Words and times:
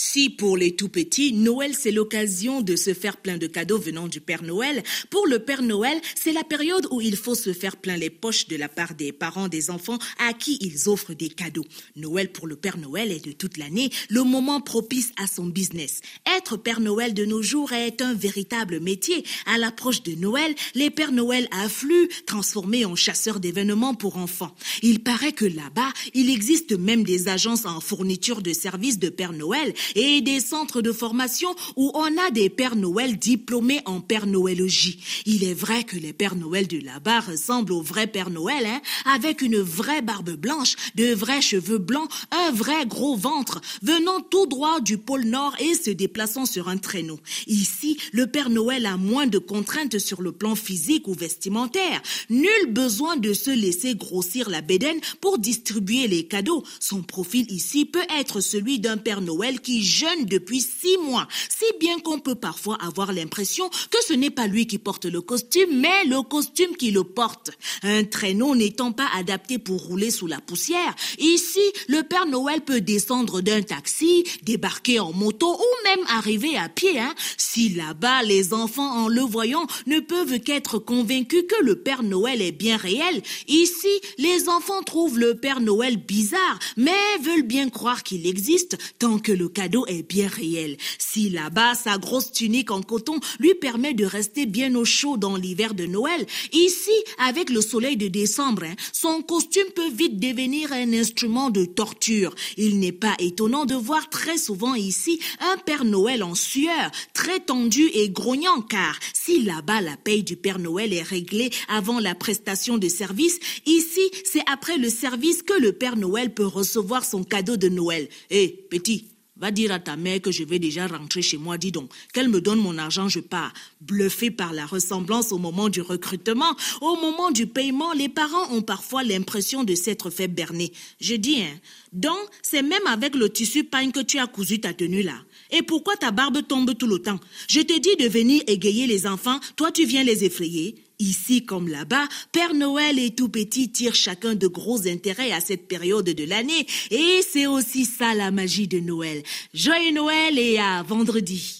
Si 0.00 0.30
pour 0.30 0.56
les 0.56 0.76
tout 0.76 0.88
petits, 0.88 1.32
Noël 1.32 1.74
c'est 1.76 1.90
l'occasion 1.90 2.62
de 2.62 2.76
se 2.76 2.94
faire 2.94 3.16
plein 3.16 3.36
de 3.36 3.48
cadeaux 3.48 3.80
venant 3.80 4.06
du 4.06 4.20
Père 4.20 4.44
Noël, 4.44 4.84
pour 5.10 5.26
le 5.26 5.40
Père 5.40 5.60
Noël, 5.60 6.00
c'est 6.14 6.32
la 6.32 6.44
période 6.44 6.86
où 6.92 7.00
il 7.00 7.16
faut 7.16 7.34
se 7.34 7.52
faire 7.52 7.76
plein 7.76 7.96
les 7.96 8.08
poches 8.08 8.46
de 8.46 8.54
la 8.54 8.68
part 8.68 8.94
des 8.94 9.10
parents 9.10 9.48
des 9.48 9.70
enfants 9.70 9.98
à 10.20 10.34
qui 10.34 10.56
ils 10.60 10.88
offrent 10.88 11.14
des 11.14 11.30
cadeaux. 11.30 11.64
Noël 11.96 12.30
pour 12.30 12.46
le 12.46 12.54
Père 12.54 12.78
Noël 12.78 13.10
est 13.10 13.26
de 13.26 13.32
toute 13.32 13.56
l'année 13.56 13.90
le 14.08 14.22
moment 14.22 14.60
propice 14.60 15.10
à 15.20 15.26
son 15.26 15.46
business. 15.46 16.00
Être 16.36 16.56
Père 16.56 16.78
Noël 16.78 17.12
de 17.12 17.24
nos 17.24 17.42
jours 17.42 17.72
est 17.72 18.00
un 18.00 18.14
véritable 18.14 18.78
métier. 18.78 19.24
À 19.46 19.58
l'approche 19.58 20.04
de 20.04 20.12
Noël, 20.12 20.54
les 20.76 20.90
Pères 20.90 21.10
Noël 21.10 21.48
affluent, 21.50 22.08
transformés 22.24 22.84
en 22.84 22.94
chasseurs 22.94 23.40
d'événements 23.40 23.96
pour 23.96 24.16
enfants. 24.16 24.54
Il 24.82 25.02
paraît 25.02 25.32
que 25.32 25.44
là-bas, 25.44 25.92
il 26.14 26.30
existe 26.30 26.78
même 26.78 27.02
des 27.02 27.26
agences 27.26 27.66
en 27.66 27.80
fourniture 27.80 28.42
de 28.42 28.52
services 28.52 29.00
de 29.00 29.08
Père 29.08 29.32
Noël 29.32 29.74
et 29.94 30.20
des 30.20 30.40
centres 30.40 30.82
de 30.82 30.92
formation 30.92 31.54
où 31.76 31.90
on 31.94 32.16
a 32.18 32.30
des 32.30 32.48
Pères 32.48 32.76
Noël 32.76 33.18
diplômés 33.18 33.80
en 33.84 34.00
Père 34.00 34.26
Noëlogie. 34.26 35.00
Il 35.26 35.44
est 35.44 35.54
vrai 35.54 35.84
que 35.84 35.96
les 35.96 36.12
Pères 36.12 36.36
Noël 36.36 36.66
de 36.66 36.78
là-bas 36.78 37.20
ressemblent 37.20 37.72
aux 37.72 37.82
vrais 37.82 38.06
Père 38.06 38.30
Noël, 38.30 38.66
hein, 38.66 38.80
avec 39.04 39.42
une 39.42 39.58
vraie 39.58 40.02
barbe 40.02 40.30
blanche, 40.36 40.76
de 40.94 41.12
vrais 41.14 41.40
cheveux 41.40 41.78
blancs, 41.78 42.10
un 42.30 42.52
vrai 42.52 42.86
gros 42.86 43.16
ventre, 43.16 43.60
venant 43.82 44.20
tout 44.20 44.46
droit 44.46 44.80
du 44.80 44.98
pôle 44.98 45.24
Nord 45.24 45.54
et 45.58 45.74
se 45.74 45.90
déplaçant 45.90 46.46
sur 46.46 46.68
un 46.68 46.78
traîneau. 46.78 47.20
Ici, 47.46 47.98
le 48.12 48.26
Père 48.26 48.50
Noël 48.50 48.86
a 48.86 48.96
moins 48.96 49.26
de 49.26 49.38
contraintes 49.38 49.98
sur 49.98 50.22
le 50.22 50.32
plan 50.32 50.54
physique 50.54 51.08
ou 51.08 51.14
vestimentaire. 51.14 52.02
Nul 52.30 52.48
besoin 52.68 53.16
de 53.16 53.32
se 53.32 53.50
laisser 53.50 53.94
grossir 53.94 54.50
la 54.50 54.60
bédaine 54.60 55.00
pour 55.20 55.38
distribuer 55.38 56.08
les 56.08 56.26
cadeaux. 56.26 56.64
Son 56.80 57.02
profil 57.02 57.50
ici 57.50 57.84
peut 57.84 58.06
être 58.18 58.40
celui 58.40 58.78
d'un 58.78 58.96
Père 58.96 59.20
Noël 59.20 59.60
qui 59.60 59.77
jeûne 59.82 60.24
depuis 60.24 60.60
six 60.60 60.96
mois, 60.98 61.26
si 61.48 61.64
bien 61.80 61.98
qu'on 62.00 62.20
peut 62.20 62.34
parfois 62.34 62.76
avoir 62.80 63.12
l'impression 63.12 63.68
que 63.68 63.98
ce 64.06 64.12
n'est 64.12 64.30
pas 64.30 64.46
lui 64.46 64.66
qui 64.66 64.78
porte 64.78 65.04
le 65.04 65.20
costume, 65.20 65.80
mais 65.80 66.04
le 66.04 66.22
costume 66.22 66.76
qui 66.76 66.90
le 66.90 67.04
porte. 67.04 67.50
Un 67.82 68.04
traîneau 68.04 68.54
n'étant 68.54 68.92
pas 68.92 69.08
adapté 69.16 69.58
pour 69.58 69.82
rouler 69.82 70.10
sous 70.10 70.26
la 70.26 70.40
poussière, 70.40 70.94
ici, 71.18 71.60
le 71.88 72.02
Père 72.02 72.26
Noël 72.26 72.60
peut 72.60 72.80
descendre 72.80 73.40
d'un 73.40 73.62
taxi, 73.62 74.24
débarquer 74.42 75.00
en 75.00 75.12
moto 75.12 75.54
ou 75.54 75.88
même 75.88 76.06
arriver 76.08 76.56
à 76.56 76.68
pied. 76.68 76.98
Hein. 76.98 77.14
Si 77.36 77.70
là-bas, 77.70 78.22
les 78.22 78.54
enfants, 78.54 79.04
en 79.04 79.08
le 79.08 79.22
voyant, 79.22 79.66
ne 79.86 80.00
peuvent 80.00 80.40
qu'être 80.40 80.78
convaincus 80.78 81.44
que 81.48 81.64
le 81.64 81.76
Père 81.76 82.02
Noël 82.02 82.42
est 82.42 82.52
bien 82.52 82.76
réel, 82.76 83.22
ici, 83.46 84.00
les 84.18 84.48
enfants 84.48 84.82
trouvent 84.82 85.18
le 85.18 85.34
Père 85.34 85.60
Noël 85.60 85.96
bizarre, 85.96 86.58
mais 86.76 86.92
veulent 87.22 87.42
bien 87.42 87.68
croire 87.68 88.02
qu'il 88.02 88.26
existe 88.26 88.78
tant 88.98 89.18
que 89.18 89.32
le 89.32 89.48
cadeau 89.58 89.84
est 89.88 90.08
bien 90.08 90.28
réel. 90.28 90.76
Si 90.98 91.30
là-bas, 91.30 91.74
sa 91.74 91.98
grosse 91.98 92.30
tunique 92.30 92.70
en 92.70 92.80
coton 92.80 93.18
lui 93.40 93.54
permet 93.54 93.92
de 93.92 94.04
rester 94.04 94.46
bien 94.46 94.72
au 94.76 94.84
chaud 94.84 95.16
dans 95.16 95.34
l'hiver 95.34 95.74
de 95.74 95.84
Noël, 95.84 96.24
ici, 96.52 96.92
avec 97.18 97.50
le 97.50 97.60
soleil 97.60 97.96
de 97.96 98.06
décembre, 98.06 98.62
hein, 98.62 98.76
son 98.92 99.20
costume 99.20 99.66
peut 99.74 99.90
vite 99.90 100.20
devenir 100.20 100.72
un 100.72 100.92
instrument 100.92 101.50
de 101.50 101.64
torture. 101.64 102.36
Il 102.56 102.78
n'est 102.78 102.92
pas 102.92 103.16
étonnant 103.18 103.64
de 103.64 103.74
voir 103.74 104.08
très 104.10 104.38
souvent 104.38 104.76
ici 104.76 105.18
un 105.40 105.56
Père 105.56 105.84
Noël 105.84 106.22
en 106.22 106.36
sueur, 106.36 106.92
très 107.12 107.40
tendu 107.40 107.90
et 107.94 108.10
grognant, 108.10 108.60
car 108.62 108.96
si 109.12 109.42
là-bas 109.42 109.80
la 109.80 109.96
paye 109.96 110.22
du 110.22 110.36
Père 110.36 110.60
Noël 110.60 110.92
est 110.92 111.02
réglée 111.02 111.50
avant 111.66 111.98
la 111.98 112.14
prestation 112.14 112.78
de 112.78 112.88
service, 112.88 113.40
ici, 113.66 114.08
c'est 114.24 114.44
après 114.46 114.78
le 114.78 114.88
service 114.88 115.42
que 115.42 115.60
le 115.60 115.72
Père 115.72 115.96
Noël 115.96 116.32
peut 116.32 116.46
recevoir 116.46 117.04
son 117.04 117.24
cadeau 117.24 117.56
de 117.56 117.68
Noël. 117.68 118.08
Hé, 118.30 118.66
petit, 118.70 119.17
Va 119.38 119.52
dire 119.52 119.70
à 119.70 119.78
ta 119.78 119.96
mère 119.96 120.20
que 120.20 120.32
je 120.32 120.42
vais 120.42 120.58
déjà 120.58 120.88
rentrer 120.88 121.22
chez 121.22 121.36
moi, 121.36 121.58
dis 121.58 121.70
donc. 121.70 121.90
Qu'elle 122.12 122.28
me 122.28 122.40
donne 122.40 122.58
mon 122.58 122.76
argent, 122.76 123.08
je 123.08 123.20
pars. 123.20 123.52
Bluffé 123.80 124.30
par 124.30 124.52
la 124.52 124.66
ressemblance 124.66 125.30
au 125.30 125.38
moment 125.38 125.68
du 125.68 125.80
recrutement, 125.80 126.56
au 126.80 126.96
moment 126.96 127.30
du 127.30 127.46
paiement, 127.46 127.92
les 127.92 128.08
parents 128.08 128.52
ont 128.52 128.62
parfois 128.62 129.04
l'impression 129.04 129.62
de 129.62 129.76
s'être 129.76 130.10
fait 130.10 130.28
berner. 130.28 130.72
Je 131.00 131.14
dis, 131.14 131.42
hein. 131.42 131.60
Donc, 131.92 132.18
c'est 132.42 132.62
même 132.62 132.86
avec 132.86 133.14
le 133.14 133.30
tissu 133.30 133.64
pagne 133.64 133.92
que 133.92 134.00
tu 134.00 134.18
as 134.18 134.26
cousu 134.26 134.60
ta 134.60 134.74
tenue 134.74 135.02
là. 135.02 135.22
Et 135.50 135.62
pourquoi 135.62 135.96
ta 135.96 136.10
barbe 136.10 136.46
tombe 136.46 136.76
tout 136.76 136.86
le 136.86 136.98
temps? 136.98 137.20
Je 137.48 137.60
te 137.60 137.78
dis 137.78 137.96
de 137.96 138.08
venir 138.08 138.42
égayer 138.46 138.86
les 138.86 139.06
enfants, 139.06 139.40
toi 139.56 139.70
tu 139.72 139.86
viens 139.86 140.04
les 140.04 140.24
effrayer. 140.24 140.74
Ici 141.00 141.44
comme 141.44 141.68
là-bas, 141.68 142.08
Père 142.32 142.54
Noël 142.54 142.98
et 142.98 143.14
tout 143.14 143.28
petit 143.28 143.70
tirent 143.70 143.94
chacun 143.94 144.34
de 144.34 144.48
gros 144.48 144.88
intérêts 144.88 145.30
à 145.30 145.40
cette 145.40 145.68
période 145.68 146.06
de 146.06 146.24
l'année. 146.24 146.66
Et 146.90 147.20
c'est 147.22 147.46
aussi 147.46 147.84
ça 147.84 148.14
la 148.14 148.32
magie 148.32 148.66
de 148.66 148.80
Noël. 148.80 149.22
Joyeux 149.54 149.92
Noël 149.92 150.36
et 150.38 150.58
à 150.58 150.82
vendredi. 150.82 151.56